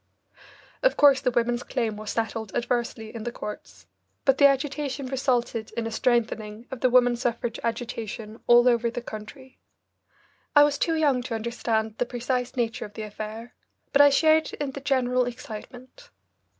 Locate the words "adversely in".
2.55-3.21